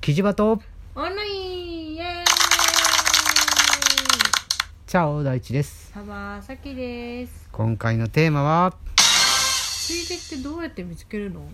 [0.00, 0.62] キジバト。
[0.94, 2.24] オンラインイエーイ。
[4.86, 5.90] チャオ大地です。
[5.92, 7.50] サバサキです。
[7.52, 8.74] 今回のテーマは？
[8.96, 11.46] ついでってどうやって見つけるの？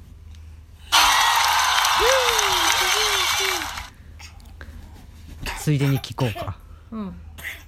[5.59, 6.57] ついでに聞こうか。
[6.93, 7.15] うん。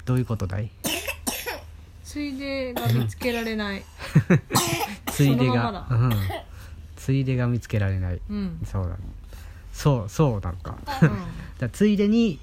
[0.05, 0.71] どういうことだい？
[2.05, 3.83] ついでが見つけられない。
[5.11, 6.13] ついでそのままがうん。
[6.95, 8.21] ついでが見つけられない。
[8.31, 8.61] うん。
[8.65, 8.97] そうだ
[9.79, 10.77] そうそうなんか。
[11.73, 12.41] ついでに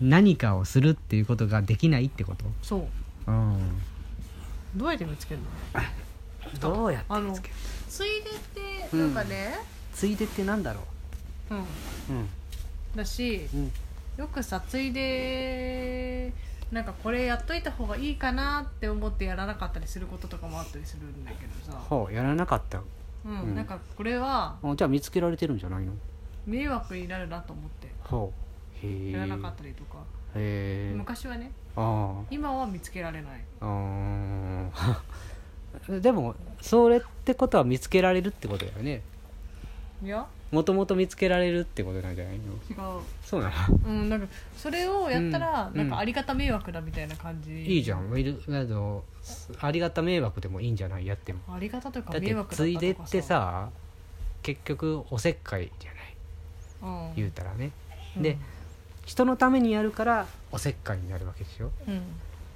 [0.00, 2.44] 何かをするっていうことができないってこと？
[2.62, 2.88] そ
[3.28, 3.30] う。
[3.30, 3.80] うん。
[4.74, 5.46] どうやって見つけるの？
[6.60, 7.54] どうやってあの見つける？
[7.88, 9.54] ついでってなんかね
[9.92, 10.80] ついでってなんだろ
[11.50, 11.54] う？
[11.54, 11.62] ん、う
[12.10, 12.28] うん。
[12.96, 13.72] だしうん。
[14.16, 16.32] よくさついで
[16.72, 22.80] なんかこれやっといた方がいいかなって思ってやらなかったりすることとかもあったりするんだけどさ、ほうやらなかった。
[23.24, 23.40] うん。
[23.42, 23.54] うん。
[23.54, 25.92] なんかこれはあじゃあ見つけられてるんじゃないの？
[26.46, 27.88] 迷惑になるなと思って。
[28.02, 28.32] ほ
[28.82, 28.86] う。
[28.86, 29.98] へえやらなかったりとか、
[30.34, 31.50] へえ昔はね。
[31.76, 33.40] あ今は見つけられない。
[33.60, 33.72] あうー。
[33.72, 34.70] ん
[36.02, 39.02] でもそれってことは見つけられるってことだよね。
[40.02, 40.26] いや。
[40.52, 42.52] もともと見つけられるってことなんじゃないの？
[42.70, 43.02] 違う。
[43.24, 43.76] そうなの？
[43.88, 47.64] うんなんかそれをやったら、うんなんかありがた迷惑だみたいな感じ。
[47.64, 48.16] いいじゃん。
[48.16, 49.02] いるあの
[49.60, 51.06] ありがた迷惑でもいいんじゃない？
[51.06, 51.40] やっても。
[51.52, 53.70] ありがたというかだって迷惑だったついでっとかてさ
[54.42, 55.90] 結局おせっかいじゃ
[57.16, 57.72] 言うたらね。
[58.16, 58.22] うん。
[58.22, 58.38] で
[59.04, 61.70] 人のためにやるからおせっかいになるわけでしょ。
[61.86, 62.02] うん。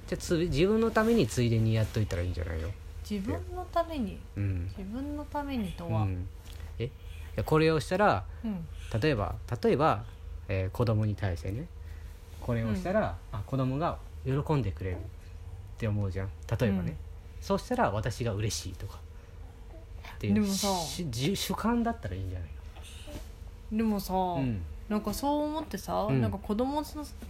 [0.07, 2.69] じゃあつ自分のためについでにやっといたらいいんじゃないの？
[3.09, 4.19] 自分のために？
[4.35, 6.27] うん、自分のためにとは、うん、
[6.79, 6.89] え？
[7.45, 8.65] これをしたらうん。
[8.99, 10.03] 例えば例えば、
[10.47, 11.67] えー子供に対してね。
[12.41, 14.99] これをしたら、あ子供が喜んでくれるっ
[15.77, 16.29] て思うじゃん。
[16.59, 16.95] 例えばね、うん。
[17.41, 18.99] そうしたら私が嬉しいとか。
[20.15, 22.49] っていう主観だったらいいんじゃない
[23.71, 26.21] でもさ、の、うん、なんかそう思ってさ、うん。
[26.21, 26.85] なんか子供の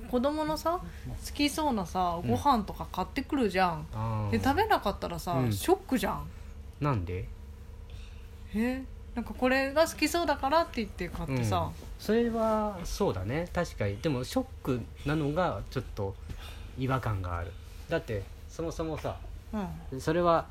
[0.09, 2.29] 子供のさ好きそうなさうん。
[2.29, 4.37] ご飯とか買ってくるじゃん、あー。
[4.37, 5.51] で食べなかったらさ、うん。
[5.51, 6.23] ショックじゃん。
[6.79, 7.27] なんで？
[8.55, 8.83] え？
[9.15, 13.49] なんかこれが好きそうだからって言って買ってさ、それはそうだね。
[13.53, 13.97] 確かに。
[13.97, 16.15] でもショックなのがちょっと
[16.77, 17.51] 違和感がある。
[17.89, 19.17] だってそもそもさ
[19.91, 19.99] うん。
[19.99, 20.45] それは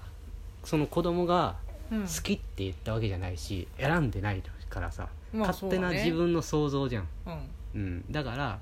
[0.65, 1.57] その子供が
[1.91, 2.03] うん。
[2.03, 7.51] 好きって言ったわけじゃないし選んでないからさ、まあ勝手なそうだね自分の想像じゃん、うん。
[7.75, 8.59] うん、だから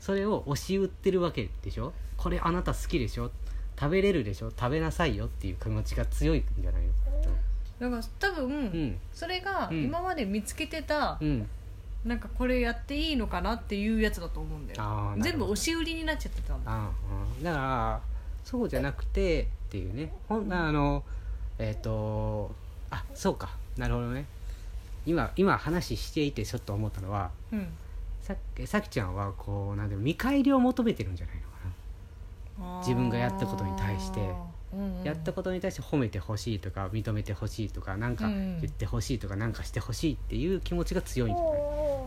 [0.00, 1.92] それを押し売ってるわけでしょ？
[2.16, 3.30] これあなた好きでしょ？
[3.78, 4.50] 食べれるでしょ？
[4.50, 6.88] 食べなさいよっていう気持ちが強いんじゃないの？
[7.78, 8.98] だから多分、うん。
[9.12, 9.84] それがうん。
[9.84, 11.48] 今まで見つけてた、うん。
[12.04, 14.80] なんかこれやっていいのかなっていうやつだと思うんだよ。
[14.82, 15.22] あーなるほど。
[15.24, 16.90] 全部押し売りになっちゃってたんだ
[17.42, 18.00] だから
[18.44, 20.12] そうじゃなくてっていうね。
[20.28, 21.02] ほんあの
[21.58, 22.54] えっ、と
[22.90, 23.50] あそうか。
[23.76, 24.24] なるほどね
[25.06, 27.68] 今今話していてちょっと思ったのはうん。
[28.20, 28.34] さ
[28.64, 32.78] さきちゃんはこうなんで見返りを求めてるんじゃないのかな。
[32.80, 34.20] 自分がやったことに対して。
[34.20, 35.04] うんうん。
[35.04, 38.60] やったことに対して褒めてほしいとか認めてほしいとか何かうん。
[38.60, 41.52] 言ってほしいとか何かしてほしいっていう気持ちが強いんじゃない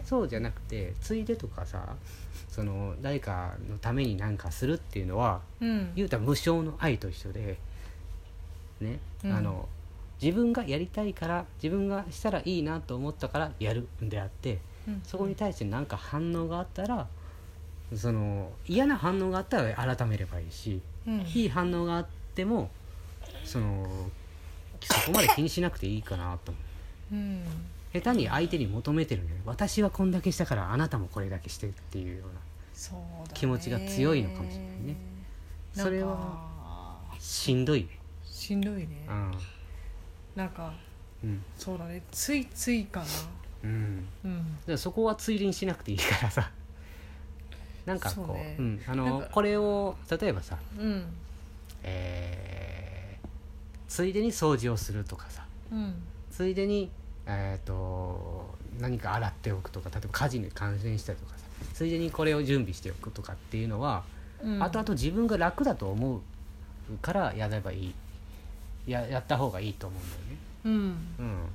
[0.03, 1.95] そうじゃなくてついでとかさ
[2.47, 5.91] その誰かのために何かするっていうのはうん。
[5.95, 7.57] 言うたら無償の愛と一緒で
[8.81, 9.31] ね、うん。
[9.31, 9.67] あの
[10.21, 15.01] 自分がやりたいから自分がしたらいいなと思ったからやるんであってうん。
[15.03, 17.07] そこに対して何か反応があったら
[17.95, 21.21] その嫌な反応があったら改めればいいしうん。
[21.21, 22.69] いい反応があっても
[23.45, 23.85] その
[24.81, 26.61] そこまで気にしなくていいかなと思
[27.11, 27.15] う。
[27.15, 27.43] うん。
[27.93, 32.39] 下手に相手に求めてるんじゃない私はこんだけしたからあなたもこれだけしてっていうような
[33.33, 34.95] 気持ちが強いのかもしれないね。
[35.73, 37.99] それはしんどいね。
[38.23, 39.05] しんどいね。
[39.07, 39.31] うん
[40.35, 40.73] なんか
[41.23, 41.43] うん。
[41.57, 42.01] そうだね。
[42.11, 43.05] ついついかな。
[43.63, 44.07] うん。
[44.23, 44.37] うん。
[44.37, 46.51] だからそこはついでにしなくていいからさ。
[47.85, 48.55] なんかこうね。
[48.59, 51.05] うん、あのこれを例えばさ、うん。
[51.83, 52.99] えー
[53.89, 55.43] ついでに掃除をするとかさ。
[55.71, 55.95] うん。
[56.31, 56.91] ついでに、
[57.25, 61.45] えー、と何か洗っておくとか例えば家事に関連したりとかさ。
[61.73, 64.03] ついでにこれを準備しておくとかっていうのは、
[64.43, 64.63] うん。
[64.63, 66.21] 後々自分が楽だと思う
[67.01, 67.95] からやればいい
[68.89, 70.37] ややった方がいいと思うんだよね。
[70.65, 70.73] うん。
[70.73, 70.75] う
[71.29, 71.45] ん、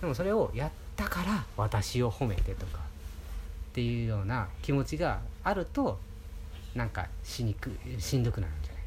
[0.00, 5.98] でもそれをやったから私を褒めてとかっていうような気持ちがあると
[6.74, 8.84] なんかしにくしんどくなるんじゃない？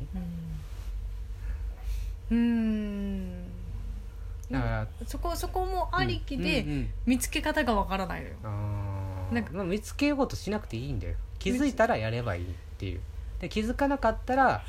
[2.32, 2.38] うん。
[2.38, 3.44] うん。
[4.52, 6.90] だから、そこそこもありきうんでうん。
[7.06, 8.36] 見つけ方がわからないのよ。
[8.44, 9.34] あー。
[9.34, 9.52] なんか。
[9.54, 11.16] まあ、見つけようとしなくていいんだよ。
[11.40, 12.48] 気づいたらやればいいっ
[12.78, 13.02] ていう。
[13.40, 14.64] で気づかなかったら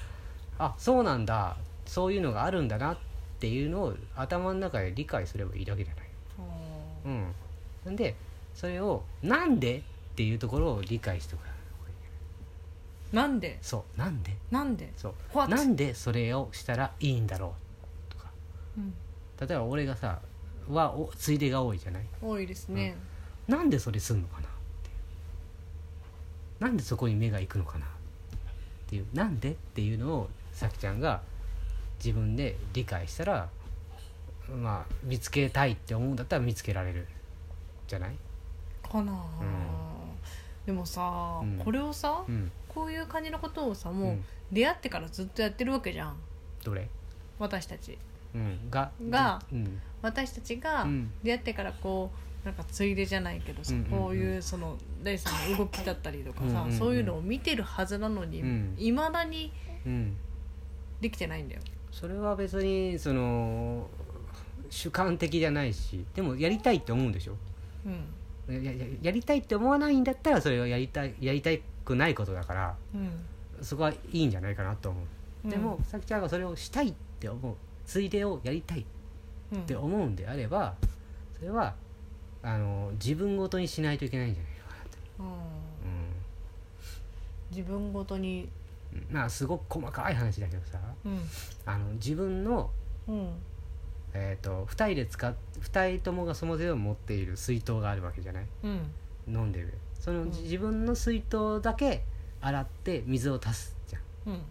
[0.58, 1.56] あそうなんだ
[1.88, 2.98] そういうのがあるんだなっ
[3.40, 6.04] ていうのを頭の中で理解すればいいだけじゃない。
[7.86, 7.96] うん。
[7.96, 8.14] で？
[8.54, 9.82] それをなんでっ
[10.14, 11.44] ていうところを理解しておか
[13.10, 13.58] なんで？
[13.62, 14.36] そうなんで？
[14.50, 14.92] なんで？
[14.96, 15.14] そう。
[15.32, 15.50] What？
[15.50, 17.54] なんでそれをしたらいいんだろ
[18.10, 18.26] うとか。
[18.76, 18.92] うん。
[19.40, 20.20] 例えば俺がさ
[20.68, 22.02] はおついでが多いじゃない？
[22.20, 22.96] 多いですね。
[23.46, 24.50] なんでそれすんのかなっ
[24.82, 24.92] てい
[26.60, 26.64] う。
[26.64, 27.88] なんでそこに目が行くのかなっ
[28.88, 29.06] ていう。
[29.14, 31.22] なんでっていうのをさきちゃんが
[31.98, 33.48] 自分で理解したら
[34.62, 37.06] まあ見つけたいって思うんだったら見つけられる。
[37.86, 38.10] じゃない？
[38.82, 39.24] かなあ。
[40.64, 41.58] でもさうん。
[41.58, 42.50] これをさうん。
[42.68, 44.24] こういう感じのことをさうもうん。
[44.52, 46.16] 出会ってからずっとやってるわけじゃん。
[46.64, 46.88] どれ？
[47.38, 47.98] 私たち。
[48.34, 48.70] うん。
[48.70, 49.80] ががうん。
[50.00, 51.10] 私たちがうん。
[51.22, 52.10] 出会ってからこ
[52.44, 53.90] うなんかついでじゃないけどさ、うんうんうん。
[53.90, 56.78] こういうその大さんの動きだったりとかさ、うんうんうん。
[56.78, 58.74] そういうのを見てるはずなのにうん。
[58.78, 59.52] いま、未だに
[59.84, 60.16] うん。
[61.00, 61.60] できてないんだよ
[61.90, 63.86] それは別にその
[64.70, 67.34] 主観的じゃないしでもやりたいって思うんでしょ？
[67.86, 68.62] うん。
[68.62, 71.50] やややりたいって思わないんだったらそれはやりたいやりた
[71.84, 73.10] くないことだからうん。
[73.64, 75.04] そこはいいんじゃないかなと思う、
[75.44, 75.50] うん。
[75.50, 77.54] でもさきちゃんがそれをしたいって思う
[77.84, 78.84] ついでをやりたいっ
[79.52, 79.60] うん。
[79.62, 80.74] て思うんであれば
[81.38, 81.74] それは
[82.42, 85.28] あの自分ごとにしないといけないんじゃないかなと、うん。
[87.50, 88.48] 自分ごとにうん、
[89.10, 91.20] まあすごく細かい話だけどさうん。
[91.66, 92.70] あの自分の、
[93.08, 93.30] うん。
[94.14, 98.46] えー、と2人で使っ2人ともがそもそも持っている水筒があるわけじゃない？
[98.64, 98.90] うん。
[99.28, 99.74] 飲んでる。
[100.00, 100.30] そのうん。
[100.30, 102.04] 自分の水筒だけ
[102.40, 103.98] 洗って水を足すじゃ
[104.30, 104.32] ん。
[104.32, 104.42] うん。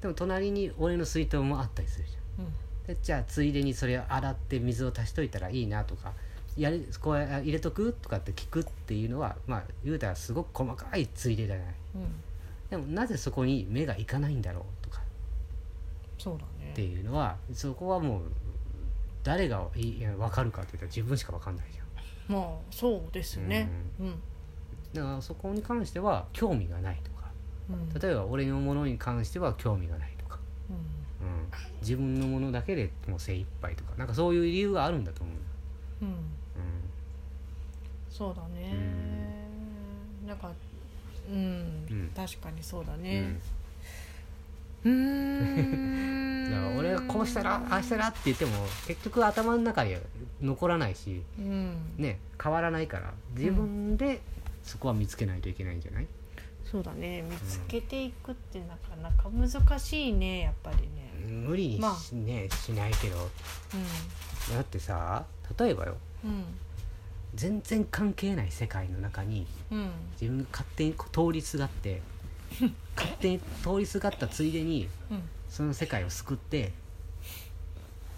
[0.00, 2.46] でも隣に俺の水筒もあったりするじゃん。
[2.86, 6.12] でじゃあついでにそれを洗って水を足しといたらいいなとか
[6.56, 7.92] やれこう入れとく？
[8.00, 11.66] とかって聞くっていうのはまあ言うたらすごく細かいついでじゃない？
[11.96, 12.02] うん
[12.70, 15.00] でもなぜそこに目がいかないんだろうとか。
[16.18, 18.22] そうだってねいうのはそこはもう
[19.22, 21.86] 誰がいいや分かるかって言ったら自分しか分かんないじゃん。
[22.28, 23.68] まあそうですよね。
[24.00, 24.22] うん。
[24.92, 27.30] だからそこに関しては興味がないとか。
[27.70, 28.00] うん。
[28.00, 30.38] 例えば俺のものに関しては興味がないとか、
[30.70, 30.76] うん。
[30.76, 31.48] うん、
[31.80, 33.94] 自分のものだけでもう精一杯とか。
[33.96, 35.36] なんかそういう理由があるんだと思う、
[36.02, 36.08] うん。
[36.08, 36.12] う
[38.10, 38.74] そうだね。
[40.26, 40.50] なんか
[41.28, 41.86] うん。
[41.90, 42.10] うん。
[42.14, 43.38] 確かにそうだんね。
[44.84, 44.92] うー
[46.46, 46.50] ん。
[46.50, 48.52] だから俺がこうしたらああしたらって言っても
[48.86, 50.00] 結局頭の中には
[50.40, 51.94] 残らないしうん。
[51.98, 54.20] ね変わらないから自分で
[54.62, 56.06] そこは見つけないといけないんじゃない、
[56.64, 57.22] そうだね。
[57.22, 61.12] 見つけていくってなかなか難しいねやっぱりね。
[61.24, 62.14] 無理にし,、まあ。
[62.14, 63.16] ね、しないけど。
[64.54, 65.24] だってさ
[65.58, 65.96] 例えばよ。
[66.24, 66.44] うん
[67.36, 69.90] 全然関係ない世界の中にうんうん
[70.20, 72.02] 自分が勝手に通りすがって
[72.96, 75.22] 勝手に通りすがったついでにうん。
[75.48, 76.72] その世界を救って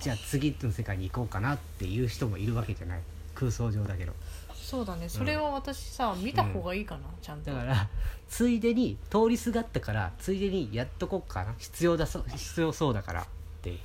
[0.00, 3.00] じゃあ次の世界に行こうかなっていう人もいるわけじゃない。
[3.34, 4.12] 空想上だけど。
[4.54, 5.08] そうだね。
[5.08, 7.50] それは私さ見た方がいいかなちゃんと。
[7.50, 7.88] だから
[8.28, 11.54] ついでに通りすがったからついでにやっとこうかな。
[11.58, 13.26] 必要だそう必要そうだからっ
[13.62, 13.76] て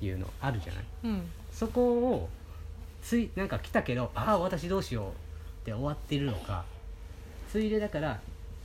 [0.00, 0.84] いうのあるじゃない。
[1.04, 1.22] うん。
[1.52, 1.82] そこ
[2.12, 2.28] を
[3.02, 5.12] ついなんか来たけどああ私どうしようっ
[5.64, 6.64] て終わってるのか。
[7.50, 8.20] ついでだから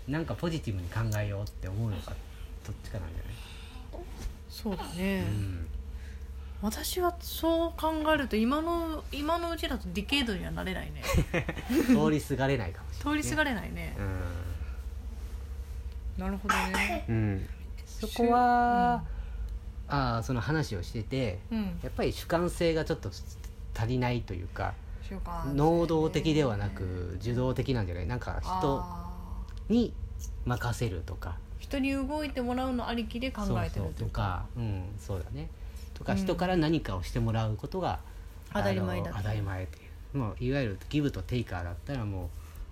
[0.08, 2.14] なんかポジティブに考えようって思うのか。
[2.66, 3.16] どっちかなんじ
[4.50, 5.22] そうだゃね。
[5.22, 5.68] ない、うん。
[6.62, 11.04] 私はそう考えると今の今のうちだとディケードにはなれないね。
[11.88, 13.96] 通りすがれないかもしれない、通りすがれないね。
[16.18, 17.06] なるほどね。
[17.10, 17.50] うん、うん、
[17.86, 19.04] そこは、
[19.88, 21.80] ああその話をしててうん。
[21.84, 23.12] やっぱり主観性がちょっと
[23.76, 24.74] 足りないというか
[25.54, 28.08] 能動的ではなく受動的なんじゃない？
[28.08, 29.12] なんか人あ
[29.70, 29.94] に
[30.46, 31.38] 任せるとか。
[31.60, 34.46] ー人に動いてもらうのありきで考えてるとか。
[34.56, 35.50] うんそうだね。
[35.94, 36.18] とかうん。
[36.20, 38.00] 人から何かをしてもらうことが、
[38.54, 39.82] 当たり前だ当たり前ってい
[40.14, 40.18] う。
[40.18, 42.28] もういわゆるギブとテイカーだったらもう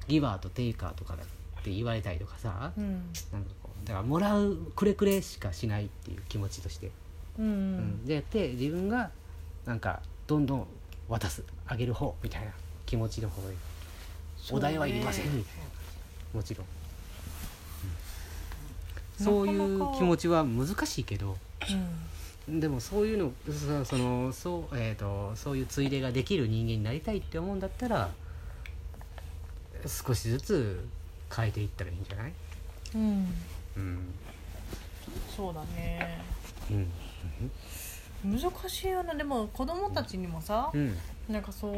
[0.08, 2.92] ギバーとテイカーとかだって言われたりとかさ、うん。
[3.32, 6.92] なんかこうだからもらうくれくれしかしないっていう気持ちとして、
[7.40, 7.46] うん。
[7.46, 8.06] うん。
[8.06, 9.12] でやって自分が
[9.66, 10.68] なんかどんどん
[11.20, 12.52] 渡すあげる方みたいな
[12.86, 13.56] 気持ちの方で、
[14.52, 15.64] お題はいりませんみたいな。
[16.34, 16.68] もちろん、
[19.20, 19.26] うん。
[19.26, 21.38] そういう気持ちは難しいけど
[22.48, 22.60] うん。
[22.60, 28.10] でもそういうのそそのそう,、えー、とそういうついでができる人間になりたいって思うんだったら
[29.86, 30.88] 少しずつ
[31.34, 32.34] 変えていったらいいんじゃない？
[32.96, 33.34] うん。
[33.78, 34.14] うん。
[35.36, 36.22] そうだね。
[36.72, 36.92] うん
[38.24, 39.14] 難しいよな。
[39.16, 40.96] でも子供たちにもさうん。
[41.30, 41.74] なんかそう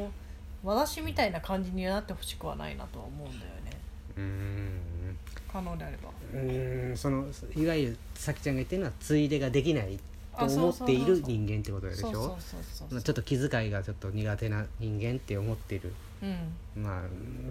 [0.64, 3.78] 私みたいな感じになってほしくはないなとは思うんだよね。
[4.18, 4.80] うん。
[5.52, 6.10] 可能であれば。
[6.34, 7.26] うんその
[7.56, 10.00] いわゆるさきちゃんが言ってるのはついでができないっ
[10.38, 12.12] と思っている人間ってことでしょ？
[12.12, 15.94] ちょっと気遣いがちょっと苦手な人間って思ってる。
[16.22, 16.84] うん。
[16.84, 17.02] まあ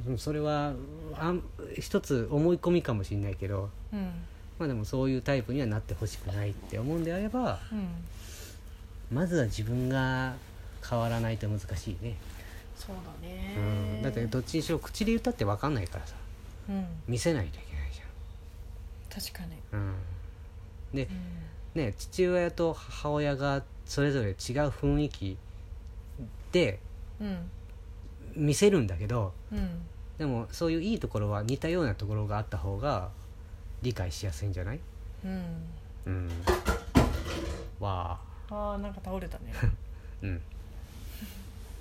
[0.09, 0.73] うんそれは
[1.17, 1.43] あん
[1.79, 3.71] 一つ思い込みかもしれないけど。
[3.93, 4.11] うん。
[4.59, 7.89] まあでもそういうタイプにはなってほしくないって思うんであればうん
[9.15, 10.35] まずは自分が
[10.89, 12.17] 変わらないと難しいね、
[12.77, 13.55] そうだね。
[13.57, 13.61] う
[14.01, 16.15] ん、だってどっちにしろ口で言ったって分かんないからさ。
[16.69, 16.87] うん。
[17.07, 18.01] 見せないといけないじ
[19.31, 19.55] 確かに。
[19.73, 19.95] ゃん、うん、
[20.95, 21.05] で
[21.75, 21.81] うん。
[21.83, 24.35] ね父親と母親がそれぞれ違う
[24.69, 25.37] 雰囲気
[26.53, 26.81] で
[27.21, 27.51] うん。
[28.35, 29.83] 見せるんだけどうん。
[30.19, 33.11] でもそういういいところは似たようなところがあった方が
[33.83, 34.81] 理解しやすいんじゃない？
[35.25, 35.45] うん。
[36.07, 36.29] うん。
[37.81, 39.53] わああーなんか倒れたね。
[40.23, 40.43] うん。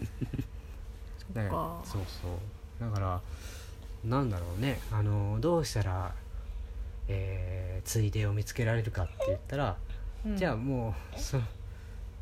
[1.34, 1.82] そだか。
[1.84, 2.32] そうそう。
[2.80, 3.22] だから
[4.04, 4.80] なんだろうね。
[4.92, 6.14] あのどうしたら、
[7.08, 9.78] えーついでを見つけられるかって言ったら、
[10.26, 10.38] うん。
[10.38, 11.38] じゃあもうそ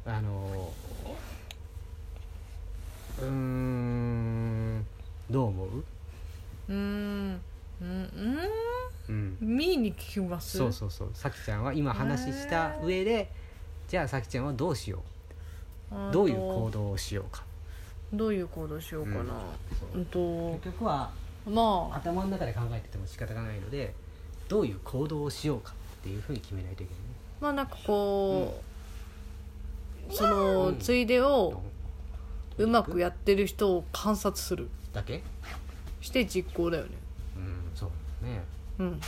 [0.06, 0.72] あの
[3.20, 4.86] うーん
[5.30, 5.70] どう思う？
[5.78, 7.42] うーん
[7.82, 8.40] うんうん？
[9.10, 9.38] うん。
[9.40, 10.58] ミーに聞きます？
[10.58, 11.10] そうそうそう。
[11.14, 13.32] さきちゃんは今話した上で
[13.92, 15.04] じゃあさきちゃんはどうしよ
[15.92, 17.44] あうどういう行動をしようか。
[18.14, 19.34] どういう行動しようかな。
[19.94, 20.06] うん。
[20.06, 21.12] と結局は
[21.46, 21.98] まあ。
[21.98, 23.94] 頭の中で考えてても仕方がないので
[24.48, 27.06] どういう行動をしようかっていうふうに決めないといけないね。
[27.42, 28.62] まあなんかこ
[30.10, 30.80] うそのうん。
[30.80, 31.62] ついでを
[32.58, 32.68] う？
[32.68, 34.70] まくやってる人を観察する。
[34.94, 35.22] だけ？
[36.00, 36.92] して実行だよね。
[37.36, 37.88] うんそ
[38.22, 38.42] うね。
[38.80, 39.02] うん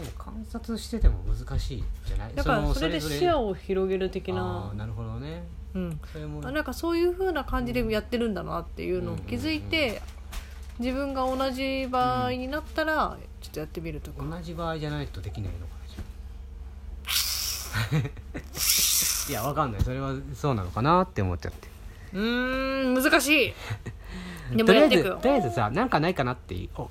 [0.00, 2.34] でも観察してても難しいじゃない？
[2.34, 5.44] だからのそれでぞ視野を広げる的あなーなるほどね。
[5.74, 6.00] うん。
[6.12, 10.00] それもあなんかそういう風な感じでやってるんだなっていうのを気づいて
[10.78, 14.24] 自分が同じ場合になったらちょっとやってみるとか。
[14.24, 15.80] 同じ場合じゃないとできないのかな
[19.28, 19.82] いやわかんない。
[19.82, 21.68] それはそうなのかなって思っちゃって。
[22.14, 22.20] うー
[22.98, 23.54] ん難しい。
[24.56, 25.14] でもとりあえやっていくよ。
[25.16, 26.86] ずとりあえずさなんかないかなってお